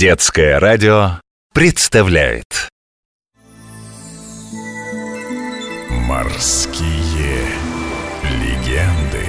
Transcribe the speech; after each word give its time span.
Детское 0.00 0.58
радио 0.58 1.20
представляет 1.52 2.70
Морские 5.90 6.86
легенды 8.40 9.26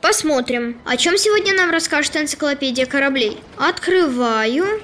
Посмотрим, 0.00 0.80
о 0.84 0.96
чем 0.96 1.18
сегодня 1.18 1.52
нам 1.56 1.72
расскажет 1.72 2.16
энциклопедия 2.16 2.86
кораблей. 2.86 3.36
Открываю. 3.58 4.80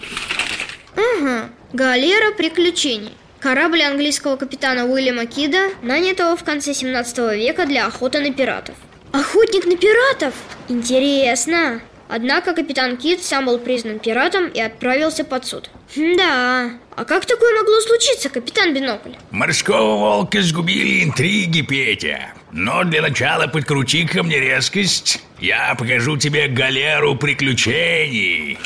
Ага, 0.97 1.51
галера 1.73 2.33
приключений. 2.33 3.13
Корабль 3.39 3.83
английского 3.83 4.35
капитана 4.35 4.87
Уильяма 4.87 5.27
Кида, 5.27 5.69
нанятого 5.83 6.37
в 6.37 6.43
конце 6.43 6.75
17 6.75 7.17
века 7.37 7.65
для 7.65 7.87
охоты 7.87 8.19
на 8.19 8.33
пиратов. 8.33 8.75
Охотник 9.13 9.67
на 9.67 9.77
пиратов? 9.77 10.35
Интересно. 10.67 11.81
Однако 12.09 12.55
капитан 12.55 12.97
Кит 12.97 13.23
сам 13.23 13.47
был 13.47 13.59
признан 13.59 13.99
пиратом 13.99 14.49
и 14.49 14.61
отправился 14.61 15.25
под 15.25 15.45
суд. 15.45 15.71
Да, 15.95 16.71
а 16.97 17.05
как 17.05 17.27
такое 17.27 17.55
могло 17.59 17.81
случиться, 17.81 18.31
капитан 18.31 18.75
Бинокль? 18.75 19.13
Морского 19.31 19.97
волка 19.99 20.41
сгубили 20.43 21.05
интриги, 21.05 21.61
Петя. 21.61 22.33
Но 22.51 22.83
для 22.85 23.03
начала 23.03 23.47
подкрути 23.47 24.07
ко 24.07 24.23
мне 24.23 24.41
резкость. 24.41 25.23
Я 25.39 25.75
покажу 25.79 26.17
тебе 26.17 26.49
галеру 26.49 27.15
приключений. 27.15 28.59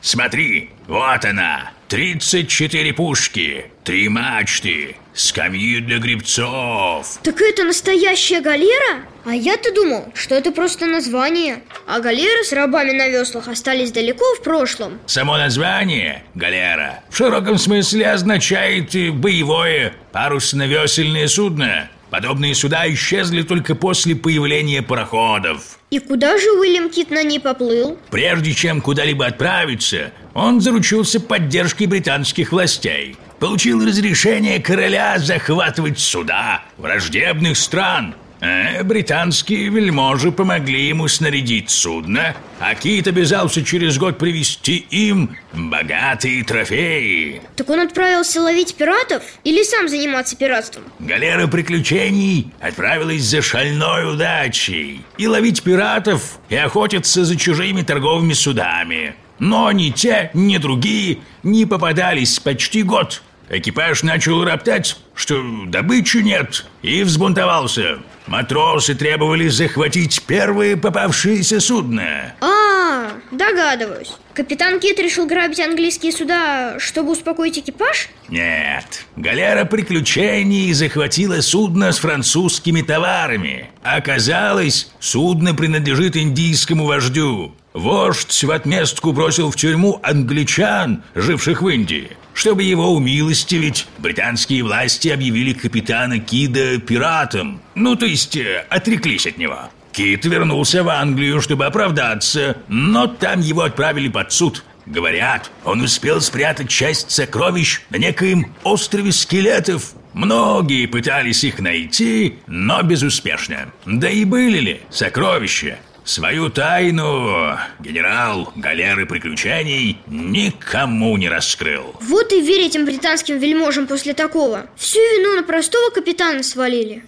Смотри, 0.00 0.70
вот 0.86 1.24
она. 1.24 1.72
34 1.88 2.92
пушки, 2.92 3.66
три 3.82 4.08
мачты, 4.08 4.94
скамьи 5.12 5.80
для 5.80 5.98
грибцов. 5.98 7.18
Так 7.22 7.40
это 7.40 7.64
настоящая 7.64 8.40
галера? 8.40 9.02
А 9.24 9.34
я-то 9.34 9.74
думал, 9.74 10.12
что 10.14 10.36
это 10.36 10.52
просто 10.52 10.86
название. 10.86 11.62
А 11.88 11.98
галеры 11.98 12.44
с 12.44 12.52
рабами 12.52 12.92
на 12.92 13.08
веслах 13.08 13.48
остались 13.48 13.90
далеко 13.90 14.24
в 14.36 14.42
прошлом. 14.42 15.00
Само 15.06 15.36
название 15.36 16.22
«галера» 16.36 17.02
в 17.10 17.16
широком 17.16 17.58
смысле 17.58 18.12
означает 18.12 18.92
боевое 19.14 19.94
парусно-весельное 20.12 21.26
судно. 21.26 21.90
Подобные 22.10 22.56
суда 22.56 22.92
исчезли 22.92 23.42
только 23.42 23.76
после 23.76 24.16
появления 24.16 24.82
пароходов. 24.82 25.78
И 25.90 26.00
куда 26.00 26.38
же 26.38 26.50
Уильям 26.52 26.90
Кит 26.90 27.10
на 27.10 27.22
ней 27.22 27.38
поплыл? 27.38 27.98
Прежде 28.10 28.52
чем 28.52 28.80
куда-либо 28.80 29.26
отправиться, 29.26 30.12
он 30.34 30.60
заручился 30.60 31.20
поддержкой 31.20 31.86
британских 31.86 32.50
властей. 32.50 33.16
Получил 33.38 33.86
разрешение 33.86 34.60
короля 34.60 35.18
захватывать 35.18 35.98
суда 35.98 36.62
враждебных 36.78 37.56
стран. 37.56 38.14
А 38.40 38.82
британские 38.82 39.68
вельможи 39.68 40.32
помогли 40.32 40.88
ему 40.88 41.08
снарядить 41.08 41.68
судно, 41.68 42.34
а 42.58 42.74
Кит 42.74 43.06
обязался 43.06 43.62
через 43.62 43.98
год 43.98 44.16
привезти 44.16 44.76
им 44.76 45.36
богатые 45.52 46.42
трофеи. 46.44 47.42
Так 47.56 47.68
он 47.68 47.80
отправился 47.80 48.40
ловить 48.40 48.74
пиратов 48.76 49.22
или 49.44 49.62
сам 49.62 49.88
заниматься 49.88 50.36
пиратством? 50.36 50.84
Галера 51.00 51.48
приключений 51.48 52.50
отправилась 52.60 53.24
за 53.24 53.42
шальной 53.42 54.10
удачей 54.10 55.02
и 55.18 55.26
ловить 55.26 55.62
пиратов, 55.62 56.38
и 56.48 56.56
охотиться 56.56 57.26
за 57.26 57.36
чужими 57.36 57.82
торговыми 57.82 58.32
судами. 58.32 59.14
Но 59.38 59.70
ни 59.72 59.90
те, 59.90 60.30
ни 60.32 60.56
другие 60.56 61.18
не 61.42 61.66
попадались 61.66 62.38
почти 62.38 62.82
год. 62.82 63.22
Экипаж 63.50 64.04
начал 64.04 64.44
роптать, 64.44 64.96
что 65.14 65.42
добычи 65.66 66.18
нет, 66.18 66.64
и 66.82 67.02
взбунтовался. 67.02 67.98
Матросы 68.30 68.94
требовали 68.94 69.48
захватить 69.48 70.22
первое 70.22 70.76
попавшееся 70.76 71.58
судно. 71.58 72.32
А, 72.40 73.10
догадываюсь. 73.32 74.12
Капитан 74.34 74.78
Кит 74.78 75.00
решил 75.00 75.26
грабить 75.26 75.58
английские 75.58 76.12
суда, 76.12 76.76
чтобы 76.78 77.10
успокоить 77.10 77.58
экипаж? 77.58 78.08
Нет, 78.28 79.04
галера 79.16 79.64
приключений 79.64 80.72
захватила 80.74 81.40
судно 81.40 81.90
с 81.90 81.98
французскими 81.98 82.82
товарами. 82.82 83.68
Оказалось, 83.82 84.92
судно 85.00 85.52
принадлежит 85.52 86.16
индийскому 86.16 86.86
вождю. 86.86 87.56
Вождь 87.72 88.44
в 88.44 88.50
отместку 88.52 89.12
бросил 89.12 89.50
в 89.50 89.56
тюрьму 89.56 89.98
англичан, 90.04 91.02
живших 91.16 91.62
в 91.62 91.68
Индии. 91.68 92.16
Чтобы 92.40 92.62
его 92.62 92.94
умилостивить, 92.94 93.86
британские 93.98 94.62
власти 94.62 95.08
объявили 95.08 95.52
капитана 95.52 96.18
Кида 96.20 96.78
пиратом. 96.78 97.60
Ну, 97.74 97.96
то 97.96 98.06
есть, 98.06 98.34
э, 98.34 98.64
отреклись 98.70 99.26
от 99.26 99.36
него. 99.36 99.68
Кит 99.92 100.24
вернулся 100.24 100.82
в 100.82 100.88
Англию, 100.88 101.42
чтобы 101.42 101.66
оправдаться, 101.66 102.56
но 102.66 103.08
там 103.08 103.42
его 103.42 103.60
отправили 103.60 104.08
под 104.08 104.32
суд. 104.32 104.64
Говорят, 104.86 105.50
он 105.66 105.82
успел 105.82 106.22
спрятать 106.22 106.70
часть 106.70 107.10
сокровищ 107.10 107.82
на 107.90 107.96
некоем 107.96 108.54
острове 108.64 109.12
скелетов. 109.12 109.92
Многие 110.14 110.86
пытались 110.86 111.44
их 111.44 111.58
найти, 111.58 112.38
но 112.46 112.82
безуспешно. 112.82 113.70
Да 113.84 114.08
и 114.08 114.24
были 114.24 114.60
ли 114.60 114.80
сокровища? 114.88 115.78
Свою 116.04 116.50
тайну 116.50 117.56
генерал 117.78 118.52
галеры 118.56 119.06
приключений 119.06 119.98
никому 120.06 121.16
не 121.16 121.28
раскрыл. 121.28 121.94
Вот 122.00 122.32
и 122.32 122.40
верь 122.40 122.62
этим 122.66 122.84
британским 122.84 123.38
вельможам 123.38 123.86
после 123.86 124.14
такого. 124.14 124.66
Всю 124.76 124.98
вину 124.98 125.36
на 125.36 125.42
простого 125.42 125.90
капитана 125.90 126.42
свалили. 126.42 127.04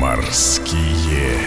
Морские 0.00 1.38